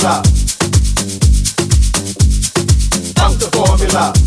[0.00, 0.22] formula.
[3.16, 4.19] Funk the formula.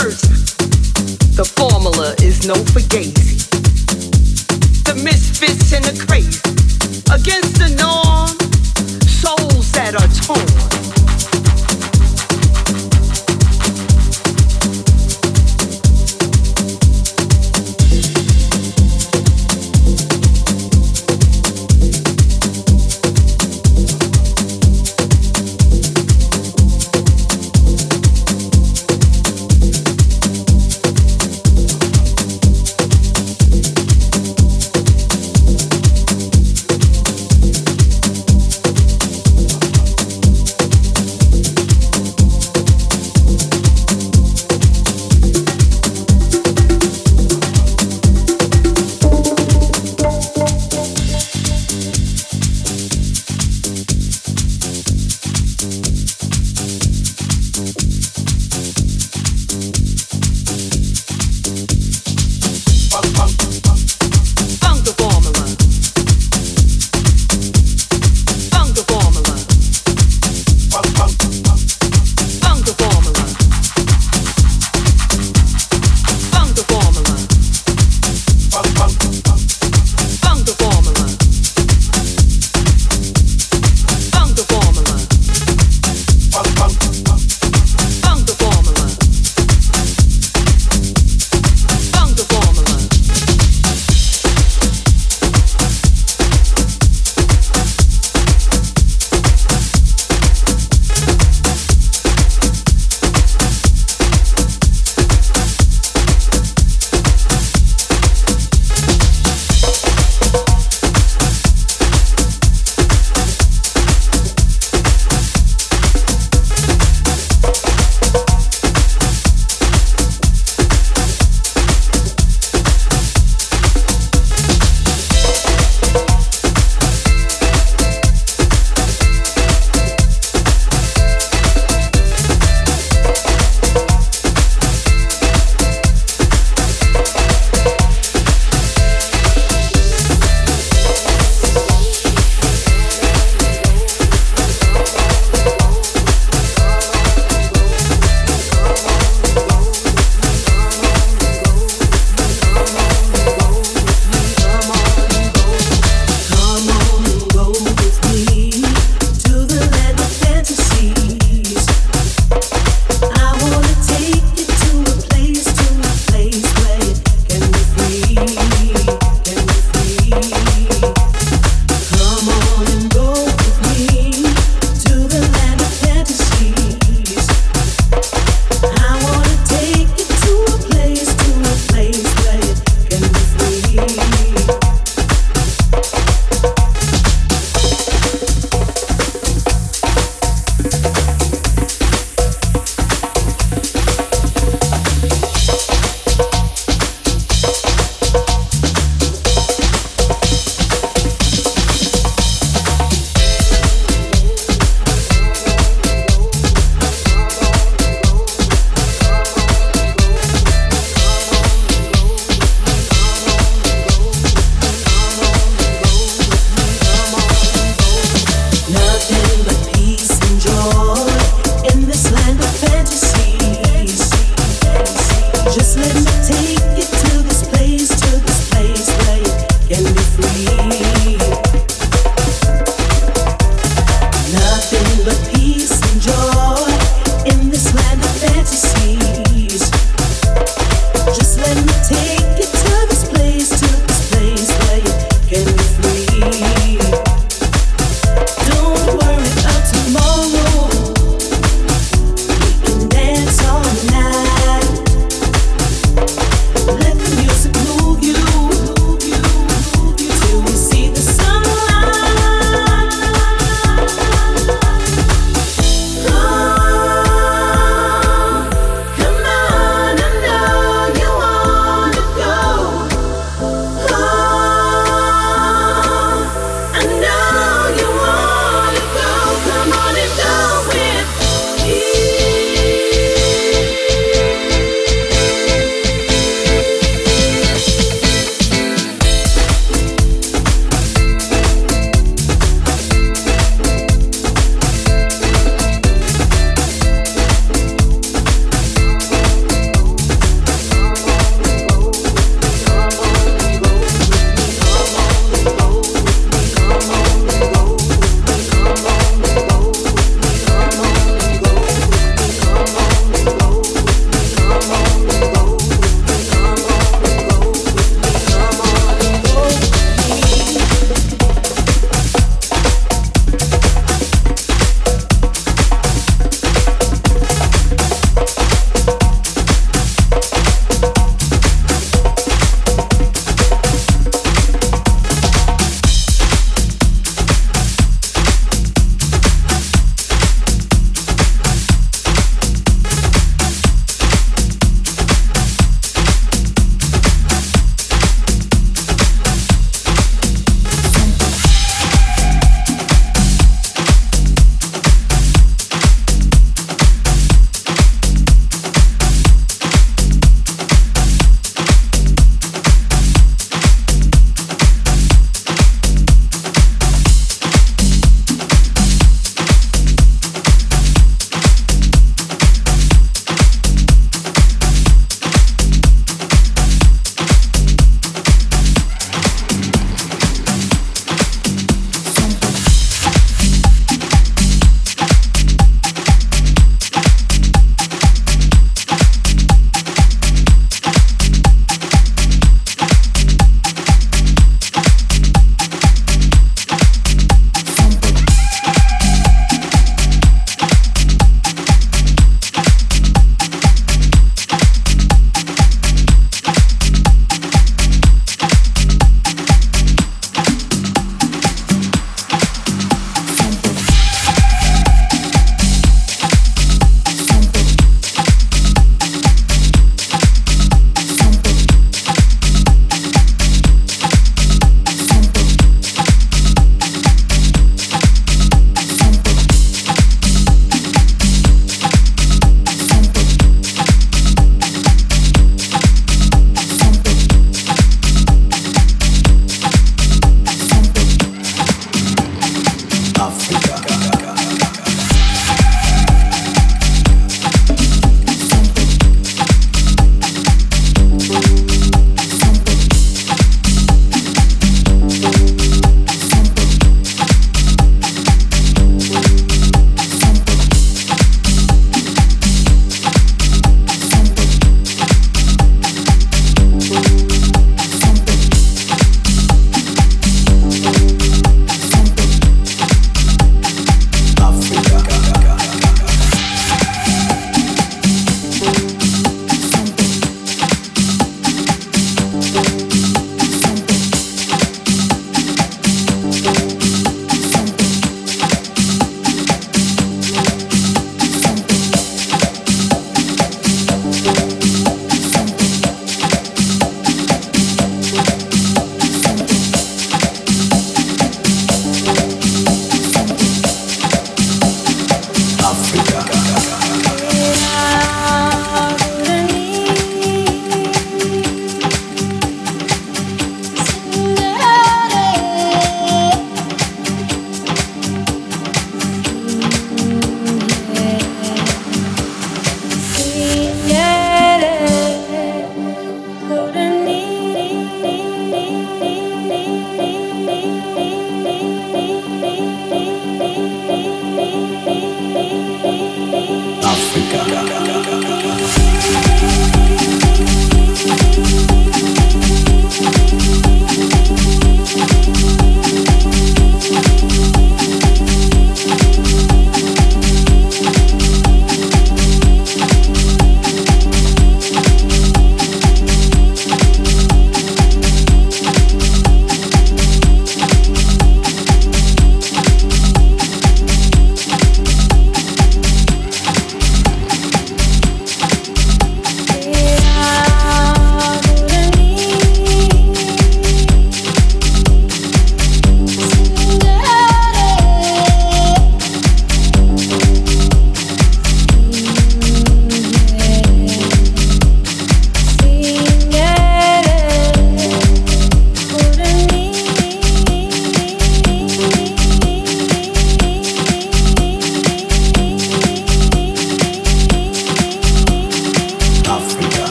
[0.00, 3.44] The formula is no fugazi.
[4.84, 6.40] The misfits and the crazy.
[7.12, 8.09] Against the norm.